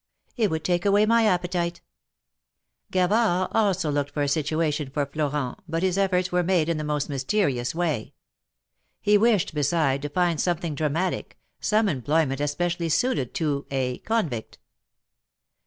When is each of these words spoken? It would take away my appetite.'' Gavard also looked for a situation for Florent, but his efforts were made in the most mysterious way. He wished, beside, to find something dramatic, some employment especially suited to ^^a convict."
It 0.35 0.49
would 0.49 0.63
take 0.63 0.83
away 0.83 1.05
my 1.05 1.27
appetite.'' 1.27 1.81
Gavard 2.91 3.49
also 3.51 3.91
looked 3.91 4.09
for 4.09 4.23
a 4.23 4.27
situation 4.27 4.89
for 4.89 5.05
Florent, 5.05 5.59
but 5.67 5.83
his 5.83 5.95
efforts 5.95 6.31
were 6.31 6.41
made 6.41 6.69
in 6.69 6.77
the 6.77 6.83
most 6.83 7.07
mysterious 7.07 7.75
way. 7.75 8.15
He 8.99 9.15
wished, 9.15 9.53
beside, 9.53 10.01
to 10.01 10.09
find 10.09 10.41
something 10.41 10.73
dramatic, 10.73 11.37
some 11.59 11.87
employment 11.87 12.41
especially 12.41 12.89
suited 12.89 13.35
to 13.35 13.67
^^a 13.69 14.03
convict." 14.03 14.57